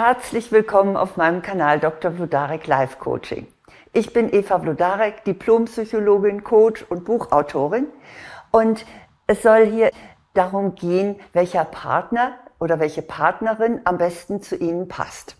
Herzlich 0.00 0.52
willkommen 0.52 0.96
auf 0.96 1.16
meinem 1.16 1.42
Kanal 1.42 1.80
Dr. 1.80 2.12
Vlodarek 2.12 2.68
Life 2.68 2.98
Coaching. 3.00 3.48
Ich 3.92 4.12
bin 4.12 4.32
Eva 4.32 4.60
Vlodarek, 4.60 5.24
Diplompsychologin, 5.24 6.44
Coach 6.44 6.86
und 6.88 7.04
Buchautorin. 7.04 7.88
Und 8.52 8.86
es 9.26 9.42
soll 9.42 9.66
hier 9.66 9.90
darum 10.34 10.76
gehen, 10.76 11.16
welcher 11.32 11.64
Partner 11.64 12.38
oder 12.60 12.78
welche 12.78 13.02
Partnerin 13.02 13.80
am 13.86 13.98
besten 13.98 14.40
zu 14.40 14.54
Ihnen 14.54 14.86
passt. 14.86 15.34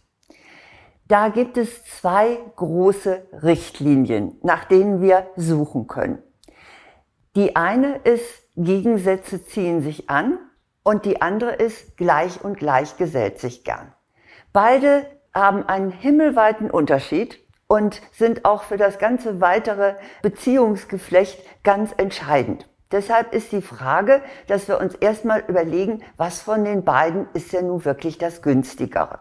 Da 1.07 1.29
gibt 1.29 1.57
es 1.57 1.85
zwei 1.85 2.41
große 2.57 3.29
Richtlinien, 3.45 4.39
nach 4.43 4.65
denen 4.65 5.01
wir 5.01 5.29
suchen 5.37 5.87
können. 5.87 6.21
Die 7.37 7.55
eine 7.55 7.99
ist, 7.99 8.43
Gegensätze 8.57 9.47
ziehen 9.47 9.83
sich 9.83 10.11
an 10.11 10.41
und 10.83 11.05
die 11.05 11.23
andere 11.23 11.53
ist, 11.53 11.97
gleich 11.97 12.43
und 12.43 12.59
gleich 12.59 12.97
gesellt 12.97 13.39
sich 13.39 13.63
gern. 13.63 13.95
Beide 14.53 15.07
haben 15.35 15.69
einen 15.69 15.91
himmelweiten 15.91 16.71
Unterschied 16.71 17.39
und 17.67 18.01
sind 18.13 18.45
auch 18.45 18.63
für 18.63 18.77
das 18.77 18.99
ganze 18.99 19.41
weitere 19.41 19.95
Beziehungsgeflecht 20.23 21.45
ganz 21.63 21.93
entscheidend. 21.97 22.69
Deshalb 22.91 23.35
ist 23.35 23.53
die 23.53 23.61
Frage, 23.61 24.23
dass 24.47 24.67
wir 24.67 24.81
uns 24.81 24.95
erstmal 24.95 25.41
überlegen, 25.47 26.03
was 26.17 26.41
von 26.41 26.65
den 26.65 26.85
beiden 26.85 27.29
ist 27.35 27.53
denn 27.53 27.67
nun 27.67 27.85
wirklich 27.85 28.17
das 28.17 28.41
günstigere. 28.41 29.19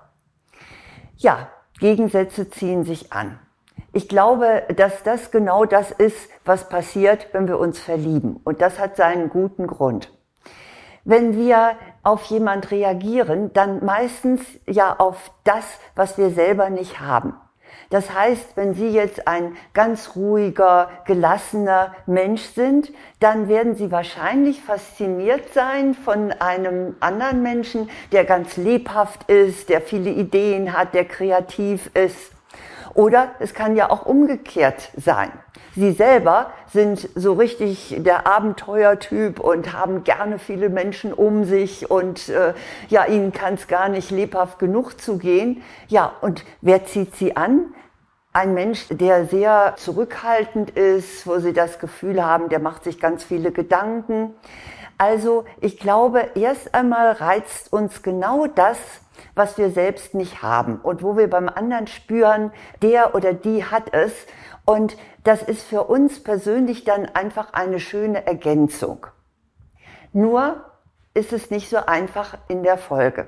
Ja, 1.18 1.50
Gegensätze 1.80 2.50
ziehen 2.50 2.86
sich 2.86 3.12
an. 3.12 3.40
Ich 3.92 4.08
glaube, 4.08 4.64
dass 4.76 5.04
das 5.04 5.32
genau 5.32 5.66
das 5.66 5.92
ist, 5.92 6.30
was 6.46 6.70
passiert, 6.70 7.28
wenn 7.34 7.48
wir 7.48 7.60
uns 7.60 7.80
verlieben. 7.80 8.40
Und 8.44 8.62
das 8.62 8.80
hat 8.80 8.96
seinen 8.96 9.30
guten 9.30 9.68
Grund. 9.68 10.17
Wenn 11.10 11.38
wir 11.38 11.78
auf 12.04 12.26
jemand 12.26 12.70
reagieren, 12.70 13.54
dann 13.54 13.86
meistens 13.86 14.42
ja 14.66 14.94
auf 14.98 15.32
das, 15.46 15.64
was 15.96 16.18
wir 16.18 16.32
selber 16.32 16.70
nicht 16.70 17.00
haben. 17.00 17.34
Das 17.90 18.14
heißt, 18.14 18.58
wenn 18.58 18.74
Sie 18.74 18.90
jetzt 18.90 19.26
ein 19.26 19.56
ganz 19.74 20.18
ruhiger, 20.18 20.90
gelassener 21.06 21.96
Mensch 22.08 22.42
sind, 22.42 22.92
dann 23.22 23.48
werden 23.48 23.76
Sie 23.76 23.90
wahrscheinlich 23.90 24.62
fasziniert 24.62 25.54
sein 25.54 25.94
von 25.94 26.34
einem 26.34 26.98
anderen 27.00 27.42
Menschen, 27.42 27.90
der 28.12 28.26
ganz 28.26 28.58
lebhaft 28.58 29.32
ist, 29.32 29.70
der 29.70 29.80
viele 29.80 30.10
Ideen 30.10 30.78
hat, 30.78 30.94
der 30.94 31.06
kreativ 31.06 31.90
ist. 31.94 32.37
Oder 32.98 33.30
es 33.38 33.54
kann 33.54 33.76
ja 33.76 33.92
auch 33.92 34.08
umgekehrt 34.08 34.90
sein. 34.98 35.32
Sie 35.76 35.92
selber 35.92 36.50
sind 36.74 37.08
so 37.14 37.34
richtig 37.34 37.96
der 38.00 38.26
Abenteuertyp 38.26 39.40
und 39.40 39.72
haben 39.72 40.04
gerne 40.04 40.40
viele 40.40 40.70
Menschen 40.70 41.14
um 41.14 41.46
sich 41.46 41.92
und 41.92 42.28
äh, 42.30 42.56
ja, 42.90 43.06
ihnen 43.06 43.32
kann 43.32 43.54
es 43.54 43.68
gar 43.68 43.88
nicht 43.88 44.10
lebhaft 44.10 44.58
genug 44.58 45.00
zugehen. 45.00 45.62
Ja, 45.88 46.12
und 46.22 46.44
wer 46.62 46.86
zieht 46.86 47.16
sie 47.16 47.38
an? 47.38 47.72
Ein 48.34 48.56
Mensch, 48.56 48.88
der 48.90 49.26
sehr 49.26 49.76
zurückhaltend 49.78 50.72
ist, 50.72 51.28
wo 51.28 51.38
sie 51.38 51.54
das 51.54 51.78
Gefühl 51.78 52.26
haben, 52.26 52.50
der 52.50 52.60
macht 52.60 52.84
sich 52.84 53.00
ganz 53.00 53.24
viele 53.24 53.52
Gedanken. 53.52 54.34
Also 54.98 55.46
ich 55.62 55.78
glaube, 55.78 56.32
erst 56.34 56.74
einmal 56.74 57.12
reizt 57.12 57.72
uns 57.72 58.02
genau 58.02 58.48
das, 58.48 58.80
was 59.36 59.58
wir 59.58 59.70
selbst 59.70 60.14
nicht 60.14 60.42
haben 60.42 60.80
und 60.82 61.04
wo 61.04 61.18
wir 61.18 61.30
beim 61.30 61.50
anderen 61.50 61.88
spüren, 61.88 62.52
der 62.82 63.16
oder 63.16 63.34
die 63.34 63.66
hat 63.66 63.94
es. 63.94 64.14
Und 64.66 64.98
das 65.24 65.44
ist 65.44 65.64
für 65.64 65.84
uns 65.84 66.24
persönlich 66.24 66.84
dann 66.84 67.06
einfach 67.06 67.54
eine 67.54 67.80
schöne 67.80 68.26
Ergänzung. 68.26 69.08
Nur 70.14 70.66
ist 71.14 71.34
es 71.34 71.52
nicht 71.52 71.70
so 71.70 71.78
einfach 71.78 72.38
in 72.48 72.64
der 72.64 72.78
Folge. 72.78 73.28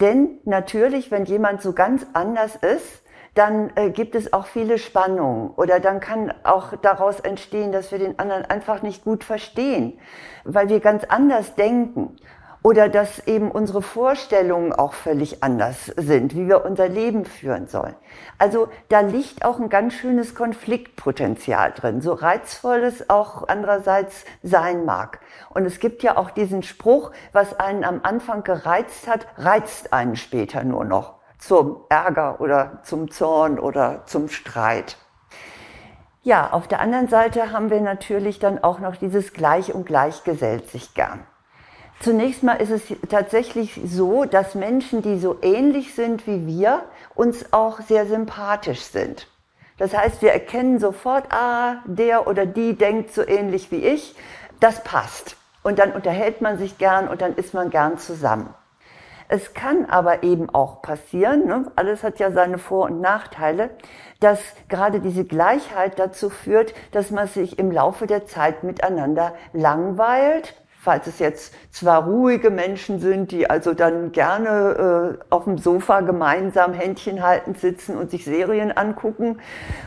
Denn 0.00 0.38
natürlich, 0.44 1.10
wenn 1.10 1.24
jemand 1.24 1.62
so 1.62 1.72
ganz 1.72 2.06
anders 2.12 2.56
ist, 2.56 3.02
dann 3.34 3.70
äh, 3.76 3.90
gibt 3.90 4.14
es 4.14 4.32
auch 4.32 4.46
viele 4.46 4.78
Spannungen 4.78 5.50
oder 5.50 5.80
dann 5.80 6.00
kann 6.00 6.34
auch 6.44 6.76
daraus 6.76 7.20
entstehen, 7.20 7.72
dass 7.72 7.90
wir 7.90 7.98
den 7.98 8.18
anderen 8.18 8.44
einfach 8.44 8.82
nicht 8.82 9.04
gut 9.04 9.24
verstehen, 9.24 9.98
weil 10.44 10.68
wir 10.68 10.80
ganz 10.80 11.04
anders 11.04 11.54
denken 11.54 12.16
oder 12.62 12.88
dass 12.88 13.26
eben 13.26 13.50
unsere 13.50 13.82
Vorstellungen 13.82 14.72
auch 14.72 14.92
völlig 14.92 15.42
anders 15.42 15.86
sind, 15.96 16.34
wie 16.34 16.48
wir 16.48 16.64
unser 16.64 16.88
Leben 16.88 17.24
führen 17.24 17.66
sollen. 17.66 17.94
Also 18.38 18.68
da 18.88 19.00
liegt 19.00 19.44
auch 19.44 19.58
ein 19.58 19.68
ganz 19.68 19.94
schönes 19.94 20.34
Konfliktpotenzial 20.34 21.72
drin, 21.72 22.00
so 22.00 22.12
reizvoll 22.12 22.78
es 22.78 23.10
auch 23.10 23.48
andererseits 23.48 24.24
sein 24.42 24.84
mag. 24.84 25.20
Und 25.50 25.64
es 25.64 25.80
gibt 25.80 26.02
ja 26.02 26.16
auch 26.16 26.30
diesen 26.30 26.62
Spruch, 26.62 27.10
was 27.32 27.58
einen 27.58 27.84
am 27.84 28.00
Anfang 28.02 28.44
gereizt 28.44 29.08
hat, 29.08 29.26
reizt 29.36 29.92
einen 29.92 30.16
später 30.16 30.62
nur 30.64 30.84
noch 30.84 31.14
zum 31.38 31.80
Ärger 31.88 32.40
oder 32.40 32.78
zum 32.84 33.10
Zorn 33.10 33.58
oder 33.58 34.02
zum 34.06 34.28
Streit. 34.28 34.96
Ja, 36.22 36.52
auf 36.52 36.68
der 36.68 36.80
anderen 36.80 37.08
Seite 37.08 37.50
haben 37.50 37.68
wir 37.68 37.80
natürlich 37.80 38.38
dann 38.38 38.62
auch 38.62 38.78
noch 38.78 38.94
dieses 38.94 39.32
Gleich 39.32 39.74
und 39.74 39.84
Gleich 39.84 40.22
gesellt 40.22 40.70
sich 40.70 40.94
gern. 40.94 41.26
Zunächst 42.02 42.42
mal 42.42 42.54
ist 42.54 42.70
es 42.70 42.82
tatsächlich 43.08 43.80
so, 43.84 44.24
dass 44.24 44.56
Menschen, 44.56 45.02
die 45.02 45.20
so 45.20 45.36
ähnlich 45.40 45.94
sind 45.94 46.26
wie 46.26 46.48
wir, 46.48 46.82
uns 47.14 47.52
auch 47.52 47.80
sehr 47.80 48.06
sympathisch 48.06 48.80
sind. 48.80 49.28
Das 49.78 49.96
heißt, 49.96 50.20
wir 50.20 50.32
erkennen 50.32 50.80
sofort, 50.80 51.32
ah, 51.32 51.76
der 51.86 52.26
oder 52.26 52.44
die 52.44 52.76
denkt 52.76 53.12
so 53.12 53.24
ähnlich 53.24 53.70
wie 53.70 53.84
ich, 53.86 54.16
das 54.58 54.82
passt. 54.82 55.36
Und 55.62 55.78
dann 55.78 55.92
unterhält 55.92 56.40
man 56.40 56.58
sich 56.58 56.76
gern 56.76 57.06
und 57.06 57.22
dann 57.22 57.36
ist 57.36 57.54
man 57.54 57.70
gern 57.70 57.98
zusammen. 57.98 58.52
Es 59.28 59.54
kann 59.54 59.86
aber 59.86 60.24
eben 60.24 60.50
auch 60.50 60.82
passieren, 60.82 61.46
ne, 61.46 61.70
alles 61.76 62.02
hat 62.02 62.18
ja 62.18 62.32
seine 62.32 62.58
Vor- 62.58 62.86
und 62.86 63.00
Nachteile, 63.00 63.70
dass 64.18 64.40
gerade 64.68 64.98
diese 64.98 65.24
Gleichheit 65.24 66.00
dazu 66.00 66.30
führt, 66.30 66.74
dass 66.90 67.12
man 67.12 67.28
sich 67.28 67.60
im 67.60 67.70
Laufe 67.70 68.08
der 68.08 68.26
Zeit 68.26 68.64
miteinander 68.64 69.34
langweilt 69.52 70.54
falls 70.82 71.06
es 71.06 71.20
jetzt 71.20 71.54
zwar 71.70 72.04
ruhige 72.04 72.50
Menschen 72.50 72.98
sind, 72.98 73.30
die 73.30 73.48
also 73.48 73.72
dann 73.72 74.10
gerne 74.10 75.16
äh, 75.20 75.24
auf 75.30 75.44
dem 75.44 75.56
Sofa 75.56 76.00
gemeinsam 76.00 76.72
Händchen 76.72 77.22
haltend 77.22 77.60
sitzen 77.60 77.96
und 77.96 78.10
sich 78.10 78.24
Serien 78.24 78.72
angucken, 78.76 79.38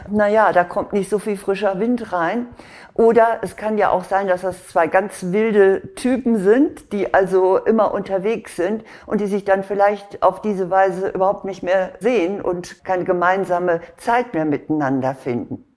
naja, 0.09 0.53
da 0.53 0.63
kommt 0.63 0.93
nicht 0.93 1.09
so 1.09 1.19
viel 1.19 1.35
frischer 1.35 1.81
Wind 1.81 2.13
rein. 2.13 2.47
Oder 2.93 3.39
es 3.41 3.57
kann 3.57 3.77
ja 3.77 3.89
auch 3.89 4.05
sein, 4.05 4.27
dass 4.27 4.43
das 4.43 4.69
zwei 4.69 4.87
ganz 4.87 5.33
wilde 5.33 5.95
Typen 5.95 6.37
sind, 6.37 6.93
die 6.93 7.13
also 7.13 7.57
immer 7.57 7.93
unterwegs 7.93 8.55
sind 8.55 8.85
und 9.05 9.19
die 9.19 9.27
sich 9.27 9.43
dann 9.43 9.63
vielleicht 9.63 10.23
auf 10.23 10.41
diese 10.41 10.69
Weise 10.69 11.09
überhaupt 11.09 11.43
nicht 11.43 11.61
mehr 11.61 11.91
sehen 11.99 12.39
und 12.39 12.85
keine 12.85 13.03
gemeinsame 13.03 13.81
Zeit 13.97 14.33
mehr 14.33 14.45
miteinander 14.45 15.13
finden. 15.13 15.74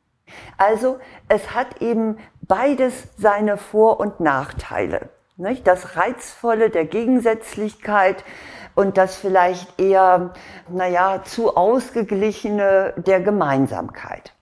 Also 0.57 0.99
es 1.29 1.55
hat 1.55 1.81
eben 1.81 2.19
beides 2.43 3.09
seine 3.17 3.57
Vor- 3.57 4.01
und 4.01 4.21
Nachteile. 4.21 5.11
Nicht? 5.37 5.67
Das 5.67 5.97
Reizvolle 5.97 6.71
der 6.71 6.85
Gegensätzlichkeit 6.85 8.25
und 8.75 8.97
das 8.97 9.17
vielleicht 9.17 9.81
eher, 9.81 10.33
naja, 10.69 11.23
zu 11.25 11.57
ausgeglichene 11.57 12.95
der 12.97 13.21
Gemeinsamkeit. 13.21 14.35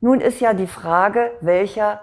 Nun 0.00 0.20
ist 0.20 0.40
ja 0.40 0.54
die 0.54 0.66
Frage, 0.66 1.32
welcher 1.40 2.02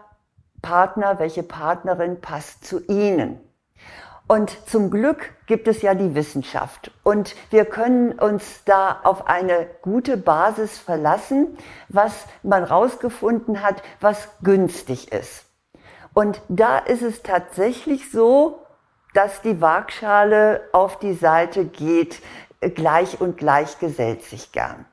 Partner, 0.61 1.19
welche 1.19 1.43
Partnerin 1.43 2.21
passt 2.21 2.65
zu 2.65 2.85
Ihnen. 2.87 3.39
Und 4.28 4.57
zum 4.69 4.89
Glück 4.89 5.34
gibt 5.47 5.67
es 5.67 5.81
ja 5.81 5.94
die 5.94 6.16
Wissenschaft 6.16 6.91
und 7.03 7.35
wir 7.50 7.66
können 7.66 8.13
uns 8.13 8.63
da 8.63 9.01
auf 9.03 9.28
eine 9.28 9.67
gute 9.81 10.16
Basis 10.16 10.79
verlassen, 10.79 11.57
was 11.89 12.25
man 12.41 12.63
rausgefunden 12.63 13.62
hat, 13.62 13.83
was 14.00 14.29
günstig 14.41 15.12
ist. 15.12 15.45
Und 16.13 16.41
da 16.47 16.78
ist 16.78 17.01
es 17.01 17.22
tatsächlich 17.22 18.12
so, 18.12 18.59
dass 19.13 19.41
die 19.41 19.59
Waagschale 19.59 20.62
auf 20.72 21.00
die 21.00 21.13
Seite 21.13 21.66
geht, 21.66 22.22
gleich 22.62 23.19
und 23.19 23.38
gleich 23.38 23.78
gesellt 23.79 24.23
sich 24.23 24.51
gern. 24.51 24.86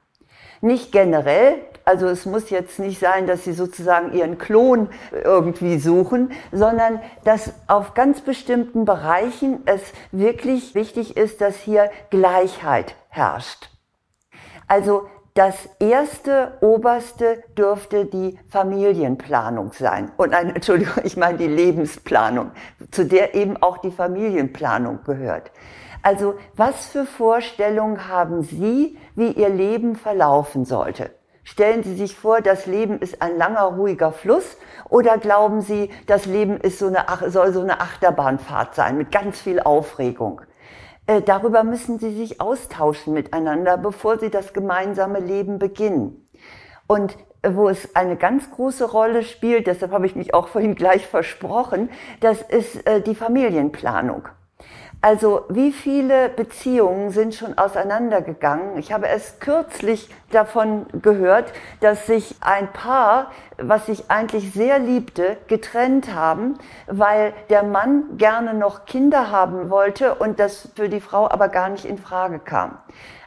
Nicht 0.61 0.93
generell, 0.93 1.63
also 1.91 2.07
es 2.07 2.25
muss 2.25 2.51
jetzt 2.51 2.79
nicht 2.79 3.01
sein, 3.01 3.27
dass 3.27 3.43
Sie 3.43 3.53
sozusagen 3.53 4.13
Ihren 4.13 4.39
Klon 4.39 4.91
irgendwie 5.11 5.77
suchen, 5.81 6.31
sondern 6.53 7.01
dass 7.25 7.53
auf 7.67 7.95
ganz 7.95 8.21
bestimmten 8.21 8.85
Bereichen 8.85 9.63
es 9.67 9.83
wirklich 10.13 10.77
wichtig 10.77 11.17
ist, 11.17 11.41
dass 11.41 11.57
hier 11.57 11.91
Gleichheit 12.11 12.95
herrscht. 13.09 13.71
Also 14.69 15.09
das 15.35 15.69
erste, 15.81 16.59
oberste 16.61 17.43
dürfte 17.59 18.05
die 18.05 18.39
Familienplanung 18.51 19.73
sein. 19.73 20.13
Und 20.17 20.33
ein, 20.33 20.51
Entschuldigung, 20.55 21.03
ich 21.03 21.17
meine 21.17 21.39
die 21.39 21.49
Lebensplanung, 21.49 22.53
zu 22.93 23.05
der 23.05 23.35
eben 23.35 23.61
auch 23.61 23.79
die 23.79 23.91
Familienplanung 23.91 25.01
gehört. 25.05 25.51
Also 26.03 26.35
was 26.55 26.87
für 26.87 27.05
Vorstellungen 27.05 28.07
haben 28.07 28.45
Sie, 28.45 28.97
wie 29.17 29.33
Ihr 29.33 29.49
Leben 29.49 29.97
verlaufen 29.97 30.65
sollte? 30.65 31.11
Stellen 31.43 31.83
Sie 31.83 31.95
sich 31.95 32.17
vor, 32.17 32.41
das 32.41 32.67
Leben 32.67 32.99
ist 32.99 33.23
ein 33.23 33.37
langer, 33.37 33.63
ruhiger 33.63 34.13
Fluss 34.13 34.57
oder 34.89 35.19
glauben 35.19 35.63
Sie, 35.63 35.91
das 36.07 36.27
Leben 36.27 36.59
ist 36.59 36.79
so 36.79 36.87
eine, 36.87 37.05
soll 37.31 37.53
so 37.53 37.61
eine 37.61 37.81
Achterbahnfahrt 37.81 38.75
sein 38.75 38.99
mit 38.99 39.11
ganz 39.11 39.41
viel 39.41 39.61
Aufregung? 39.61 40.43
äh, 41.11 41.23
darüber 41.23 41.65
müssen 41.65 41.99
sie 41.99 42.13
sich 42.15 42.41
austauschen 42.41 43.15
miteinander, 43.15 43.77
bevor 43.77 44.19
sie 44.19 44.31
das 44.31 44.53
gemeinsame 44.53 45.19
Leben 45.19 45.59
beginnen. 45.59 46.29
Und 46.87 47.17
äh, 47.43 47.51
wo 47.55 47.69
es 47.69 47.97
eine 47.97 48.17
ganz 48.17 48.49
große 48.51 48.85
Rolle 48.91 49.25
spielt, 49.25 49.67
deshalb 49.67 49.91
habe 49.91 50.07
ich 50.07 50.15
mich 50.15 50.35
auch 50.35 50.47
vorhin 50.47 50.77
gleich 50.77 51.07
versprochen, 51.07 51.91
das 52.21 52.43
ist 52.43 52.87
äh, 52.87 53.01
die 53.01 53.17
Familienplanung. 53.17 54.29
Also 55.03 55.47
wie 55.49 55.73
viele 55.73 56.29
Beziehungen 56.29 57.11
sind 57.11 57.35
schon 57.35 57.57
auseinandergegangen? 57.57 58.77
Ich 58.77 58.93
habe 58.93 59.07
erst 59.07 59.41
kürzlich 59.41 60.11
davon 60.31 60.85
gehört, 61.01 61.55
dass 61.81 62.07
sich 62.07 62.35
ein 62.43 62.71
Paar, 62.71 63.31
was 63.57 63.87
sich 63.87 64.11
eigentlich 64.11 64.53
sehr 64.53 64.79
liebte, 64.79 65.39
getrennt 65.49 66.15
haben, 66.15 66.59
weil 66.87 67.33
der 67.49 67.63
Mann 67.63 68.19
gerne 68.19 68.53
noch 68.53 68.85
Kinder 68.85 69.31
haben 69.31 69.71
wollte 69.71 70.17
und 70.17 70.39
das 70.39 70.69
für 70.77 70.91
die 70.91 71.01
Frau 71.01 71.31
aber 71.31 71.49
gar 71.49 71.71
nicht 71.71 71.87
in 71.87 71.97
Frage 71.97 72.39
kam. 72.39 72.77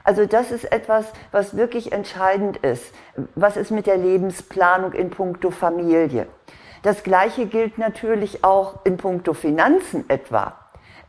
Also 0.03 0.27
das 0.27 0.51
ist 0.51 0.71
etwas, 0.71 1.11
was 1.31 1.57
wirklich 1.57 1.91
entscheidend 1.91 2.57
ist. 2.57 2.93
Was 3.33 3.57
ist 3.57 3.71
mit 3.71 3.87
der 3.87 3.97
Lebensplanung 3.97 4.93
in 4.93 5.09
puncto 5.09 5.49
Familie? 5.49 6.27
Das 6.83 7.01
Gleiche 7.01 7.47
gilt 7.47 7.79
natürlich 7.79 8.43
auch 8.43 8.85
in 8.85 8.97
puncto 8.97 9.33
Finanzen 9.33 10.07
etwa 10.07 10.53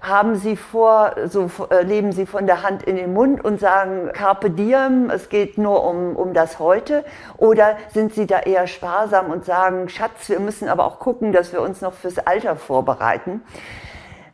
haben 0.04 0.36
Sie 0.36 0.56
vor, 0.56 1.14
so 1.26 1.50
äh, 1.70 1.82
leben 1.82 2.12
Sie 2.12 2.26
von 2.26 2.46
der 2.46 2.62
Hand 2.62 2.82
in 2.82 2.96
den 2.96 3.14
Mund 3.14 3.42
und 3.42 3.58
sagen 3.58 4.10
Carpe 4.12 4.50
diem, 4.50 5.08
es 5.08 5.30
geht 5.30 5.56
nur 5.56 5.84
um, 5.84 6.14
um 6.14 6.34
das 6.34 6.58
Heute? 6.58 7.04
Oder 7.38 7.76
sind 7.92 8.12
Sie 8.12 8.26
da 8.26 8.40
eher 8.40 8.66
sparsam 8.66 9.30
und 9.30 9.46
sagen, 9.46 9.88
Schatz, 9.88 10.28
wir 10.28 10.40
müssen 10.40 10.68
aber 10.68 10.84
auch 10.84 10.98
gucken, 10.98 11.32
dass 11.32 11.52
wir 11.52 11.62
uns 11.62 11.80
noch 11.80 11.94
fürs 11.94 12.18
Alter 12.18 12.56
vorbereiten? 12.56 13.42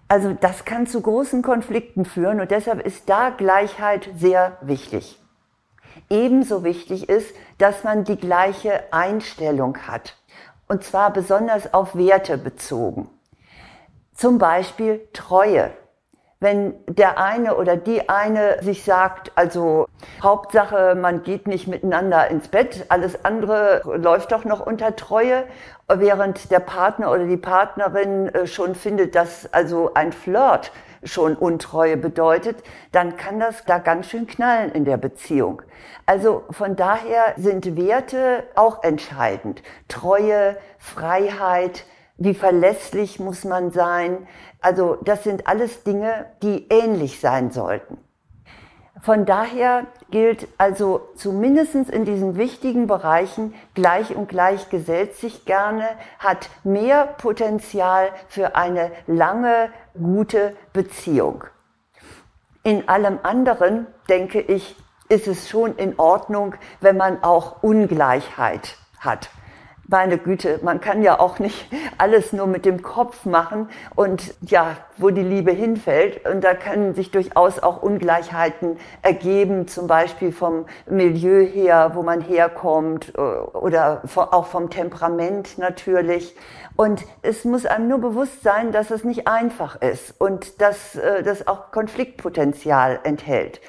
Also 0.08 0.36
das 0.38 0.64
kann 0.64 0.88
zu 0.88 1.00
großen 1.00 1.42
Konflikten 1.42 2.04
führen 2.04 2.40
und 2.40 2.50
deshalb 2.50 2.84
ist 2.84 3.08
da 3.08 3.30
Gleichheit 3.30 4.10
sehr 4.16 4.56
wichtig. 4.60 5.20
Ebenso 6.08 6.64
wichtig 6.64 7.08
ist, 7.08 7.32
dass 7.58 7.84
man 7.84 8.02
die 8.02 8.16
gleiche 8.16 8.92
Einstellung 8.92 9.78
hat. 9.86 10.16
Und 10.66 10.82
zwar 10.82 11.12
besonders 11.12 11.72
auf 11.72 11.94
Werte 11.94 12.38
bezogen. 12.38 13.08
Zum 14.20 14.36
Beispiel 14.36 15.08
Treue. 15.14 15.70
Wenn 16.40 16.74
der 16.86 17.16
eine 17.16 17.56
oder 17.56 17.78
die 17.78 18.10
eine 18.10 18.62
sich 18.62 18.84
sagt, 18.84 19.32
also 19.34 19.86
Hauptsache, 20.22 20.94
man 20.94 21.22
geht 21.22 21.48
nicht 21.48 21.68
miteinander 21.68 22.28
ins 22.28 22.48
Bett, 22.48 22.84
alles 22.90 23.24
andere 23.24 23.80
läuft 23.96 24.32
doch 24.32 24.44
noch 24.44 24.60
unter 24.60 24.94
Treue, 24.94 25.44
während 25.88 26.50
der 26.50 26.60
Partner 26.60 27.10
oder 27.10 27.24
die 27.24 27.38
Partnerin 27.38 28.28
äh, 28.28 28.46
schon 28.46 28.74
findet, 28.74 29.14
dass 29.14 29.50
also 29.54 29.94
ein 29.94 30.12
Flirt 30.12 30.70
schon 31.02 31.34
Untreue 31.34 31.96
bedeutet, 31.96 32.62
dann 32.92 33.16
kann 33.16 33.40
das 33.40 33.64
da 33.64 33.78
ganz 33.78 34.10
schön 34.10 34.26
knallen 34.26 34.70
in 34.72 34.84
der 34.84 34.98
Beziehung. 34.98 35.62
Also 36.04 36.44
von 36.50 36.76
daher 36.76 37.32
sind 37.38 37.74
Werte 37.74 38.44
auch 38.54 38.82
entscheidend. 38.82 39.62
Treue, 39.88 40.58
Freiheit, 40.76 41.86
wie 42.20 42.34
verlässlich 42.34 43.18
muss 43.18 43.44
man 43.44 43.72
sein. 43.72 44.28
Also 44.60 44.98
das 45.02 45.24
sind 45.24 45.48
alles 45.48 45.82
Dinge, 45.82 46.26
die 46.42 46.68
ähnlich 46.68 47.18
sein 47.18 47.50
sollten. 47.50 47.98
Von 49.00 49.24
daher 49.24 49.86
gilt 50.10 50.46
also 50.58 51.08
zumindest 51.16 51.74
in 51.74 52.04
diesen 52.04 52.36
wichtigen 52.36 52.86
Bereichen 52.86 53.54
gleich 53.74 54.14
und 54.14 54.28
gleich 54.28 54.68
gesellt 54.68 55.16
sich 55.16 55.46
gerne, 55.46 55.88
hat 56.18 56.50
mehr 56.62 57.06
Potenzial 57.06 58.10
für 58.28 58.54
eine 58.54 58.92
lange, 59.06 59.70
gute 59.94 60.54
Beziehung. 60.74 61.44
In 62.62 62.86
allem 62.90 63.18
anderen, 63.22 63.86
denke 64.10 64.42
ich, 64.42 64.76
ist 65.08 65.26
es 65.26 65.48
schon 65.48 65.76
in 65.76 65.98
Ordnung, 65.98 66.54
wenn 66.82 66.98
man 66.98 67.22
auch 67.24 67.62
Ungleichheit 67.62 68.76
hat 68.98 69.30
meine 69.90 70.18
Güte, 70.18 70.60
man 70.62 70.80
kann 70.80 71.02
ja 71.02 71.18
auch 71.18 71.38
nicht 71.38 71.68
alles 71.98 72.32
nur 72.32 72.46
mit 72.46 72.64
dem 72.64 72.82
Kopf 72.82 73.24
machen 73.24 73.68
und 73.96 74.34
ja, 74.40 74.76
wo 74.96 75.10
die 75.10 75.22
Liebe 75.22 75.50
hinfällt. 75.50 76.26
Und 76.28 76.44
da 76.44 76.54
können 76.54 76.94
sich 76.94 77.10
durchaus 77.10 77.58
auch 77.58 77.82
Ungleichheiten 77.82 78.76
ergeben, 79.02 79.66
zum 79.66 79.86
Beispiel 79.86 80.32
vom 80.32 80.66
Milieu 80.88 81.44
her, 81.44 81.92
wo 81.94 82.02
man 82.02 82.20
herkommt 82.20 83.12
äh, 83.16 83.20
oder 83.20 84.02
auch 84.14 84.46
vom 84.46 84.70
Temperament 84.70 85.58
natürlich. 85.58 86.36
Und 86.76 87.04
es 87.22 87.44
muss 87.44 87.66
einem 87.66 87.88
nur 87.88 87.98
bewusst 87.98 88.42
sein, 88.42 88.72
dass 88.72 88.90
es 88.90 89.04
nicht 89.04 89.26
einfach 89.26 89.80
ist 89.82 90.14
und 90.20 90.60
dass 90.60 90.94
äh, 90.96 91.22
das 91.22 91.48
auch 91.48 91.72
Konfliktpotenzial 91.72 93.00
enthält. 93.02 93.60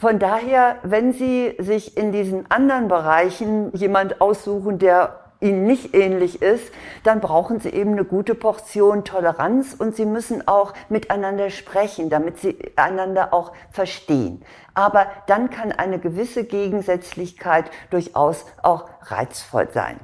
Von 0.00 0.18
daher, 0.18 0.76
wenn 0.82 1.12
Sie 1.12 1.54
sich 1.58 1.98
in 1.98 2.10
diesen 2.10 2.50
anderen 2.50 2.88
Bereichen 2.88 3.70
jemand 3.74 4.22
aussuchen, 4.22 4.78
der 4.78 5.19
ihnen 5.40 5.64
nicht 5.64 5.94
ähnlich 5.94 6.42
ist, 6.42 6.72
dann 7.04 7.20
brauchen 7.20 7.60
sie 7.60 7.70
eben 7.70 7.92
eine 7.92 8.04
gute 8.04 8.34
Portion 8.34 9.04
Toleranz 9.04 9.74
und 9.78 9.96
sie 9.96 10.04
müssen 10.04 10.46
auch 10.46 10.74
miteinander 10.88 11.50
sprechen, 11.50 12.10
damit 12.10 12.38
sie 12.38 12.56
einander 12.76 13.32
auch 13.32 13.52
verstehen. 13.70 14.42
Aber 14.74 15.06
dann 15.26 15.50
kann 15.50 15.72
eine 15.72 15.98
gewisse 15.98 16.44
Gegensätzlichkeit 16.44 17.70
durchaus 17.90 18.44
auch 18.62 18.88
reizvoll 19.02 19.68
sein. 19.72 19.98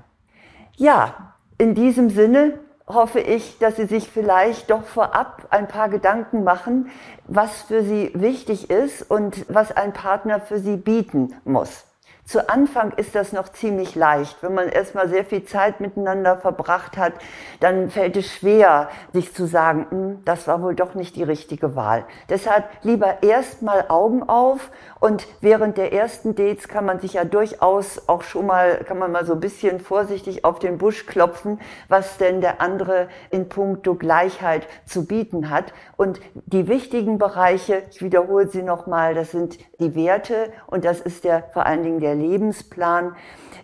Ja, 0.76 1.34
in 1.58 1.74
diesem 1.74 2.10
Sinne 2.10 2.58
hoffe 2.86 3.20
ich, 3.20 3.58
dass 3.58 3.76
Sie 3.76 3.86
sich 3.86 4.08
vielleicht 4.08 4.70
doch 4.70 4.84
vorab 4.84 5.46
ein 5.50 5.68
paar 5.68 5.88
Gedanken 5.88 6.44
machen, 6.44 6.90
was 7.26 7.62
für 7.62 7.82
Sie 7.82 8.12
wichtig 8.14 8.70
ist 8.70 9.10
und 9.10 9.46
was 9.48 9.72
ein 9.72 9.92
Partner 9.92 10.40
für 10.40 10.58
Sie 10.58 10.76
bieten 10.76 11.34
muss. 11.44 11.84
Zu 12.26 12.48
Anfang 12.48 12.90
ist 12.96 13.14
das 13.14 13.32
noch 13.32 13.50
ziemlich 13.50 13.94
leicht. 13.94 14.42
Wenn 14.42 14.52
man 14.52 14.68
erstmal 14.68 15.08
sehr 15.08 15.24
viel 15.24 15.44
Zeit 15.44 15.80
miteinander 15.80 16.36
verbracht 16.36 16.96
hat, 16.96 17.12
dann 17.60 17.88
fällt 17.88 18.16
es 18.16 18.26
schwer, 18.26 18.88
sich 19.12 19.32
zu 19.32 19.46
sagen, 19.46 19.86
hm, 19.90 20.24
das 20.24 20.48
war 20.48 20.60
wohl 20.60 20.74
doch 20.74 20.96
nicht 20.96 21.14
die 21.14 21.22
richtige 21.22 21.76
Wahl. 21.76 22.04
Deshalb 22.28 22.64
lieber 22.82 23.22
erstmal 23.22 23.84
Augen 23.88 24.24
auf 24.28 24.72
und 24.98 25.28
während 25.40 25.78
der 25.78 25.92
ersten 25.92 26.34
Dates 26.34 26.66
kann 26.66 26.84
man 26.84 26.98
sich 26.98 27.12
ja 27.12 27.24
durchaus 27.24 28.08
auch 28.08 28.22
schon 28.22 28.46
mal, 28.46 28.78
kann 28.78 28.98
man 28.98 29.12
mal 29.12 29.24
so 29.24 29.34
ein 29.34 29.40
bisschen 29.40 29.78
vorsichtig 29.78 30.44
auf 30.44 30.58
den 30.58 30.78
Busch 30.78 31.06
klopfen, 31.06 31.60
was 31.86 32.18
denn 32.18 32.40
der 32.40 32.60
andere 32.60 33.06
in 33.30 33.48
puncto 33.48 33.94
Gleichheit 33.94 34.66
zu 34.84 35.06
bieten 35.06 35.48
hat. 35.48 35.72
Und 35.96 36.18
die 36.46 36.66
wichtigen 36.66 37.18
Bereiche, 37.18 37.84
ich 37.92 38.02
wiederhole 38.02 38.48
sie 38.48 38.64
nochmal, 38.64 39.14
das 39.14 39.30
sind 39.30 39.58
die 39.78 39.94
Werte 39.94 40.52
und 40.66 40.84
das 40.84 41.00
ist 41.00 41.22
der 41.22 41.44
vor 41.52 41.66
allen 41.66 41.84
Dingen 41.84 42.00
der 42.00 42.15
Lebensplan, 42.20 43.16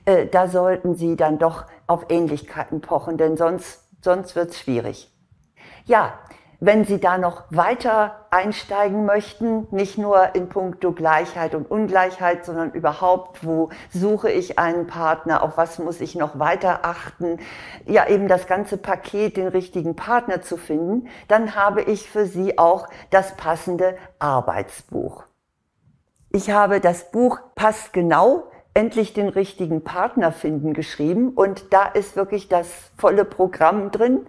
äh, 0.04 0.26
da 0.26 0.48
sollten 0.48 0.94
Sie 0.94 1.16
dann 1.16 1.38
doch 1.38 1.64
auf 1.86 2.06
Ähnlichkeiten 2.08 2.80
pochen, 2.80 3.18
denn 3.18 3.36
sonst, 3.36 3.88
sonst 4.02 4.36
wird 4.36 4.50
es 4.50 4.58
schwierig. 4.58 5.12
Ja, 5.84 6.14
wenn 6.64 6.84
Sie 6.84 7.00
da 7.00 7.18
noch 7.18 7.42
weiter 7.50 8.26
einsteigen 8.30 9.04
möchten, 9.04 9.66
nicht 9.72 9.98
nur 9.98 10.36
in 10.36 10.48
puncto 10.48 10.92
Gleichheit 10.92 11.56
und 11.56 11.68
Ungleichheit, 11.68 12.44
sondern 12.44 12.70
überhaupt, 12.70 13.44
wo 13.44 13.70
suche 13.90 14.30
ich 14.30 14.60
einen 14.60 14.86
Partner, 14.86 15.42
auf 15.42 15.56
was 15.56 15.80
muss 15.80 16.00
ich 16.00 16.14
noch 16.14 16.38
weiter 16.38 16.84
achten, 16.84 17.40
ja 17.84 18.08
eben 18.08 18.28
das 18.28 18.46
ganze 18.46 18.76
Paket, 18.76 19.36
den 19.36 19.48
richtigen 19.48 19.96
Partner 19.96 20.40
zu 20.40 20.56
finden, 20.56 21.08
dann 21.26 21.56
habe 21.56 21.82
ich 21.82 22.08
für 22.08 22.26
Sie 22.26 22.58
auch 22.58 22.86
das 23.10 23.36
passende 23.36 23.96
Arbeitsbuch. 24.20 25.24
Ich 26.30 26.52
habe 26.52 26.80
das 26.80 27.10
Buch 27.10 27.40
Passt 27.56 27.92
genau 27.92 28.44
endlich 28.74 29.12
den 29.12 29.28
richtigen 29.28 29.82
Partner 29.82 30.32
finden 30.32 30.72
geschrieben 30.72 31.30
und 31.30 31.72
da 31.72 31.84
ist 31.86 32.16
wirklich 32.16 32.48
das 32.48 32.68
volle 32.96 33.24
Programm 33.24 33.90
drin, 33.90 34.26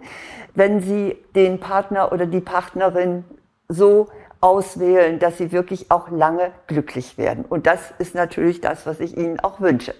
wenn 0.54 0.80
Sie 0.80 1.16
den 1.34 1.60
Partner 1.60 2.12
oder 2.12 2.26
die 2.26 2.40
Partnerin 2.40 3.24
so 3.68 4.08
auswählen, 4.40 5.18
dass 5.18 5.38
Sie 5.38 5.52
wirklich 5.52 5.90
auch 5.90 6.10
lange 6.10 6.50
glücklich 6.66 7.16
werden. 7.16 7.44
Und 7.46 7.66
das 7.66 7.94
ist 7.98 8.14
natürlich 8.14 8.60
das, 8.60 8.84
was 8.84 9.00
ich 9.00 9.16
Ihnen 9.16 9.40
auch 9.40 9.60
wünsche. 9.60 9.94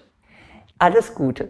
Alles 0.77 1.15
Gute. 1.15 1.49